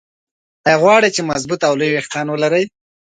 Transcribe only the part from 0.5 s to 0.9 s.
ايا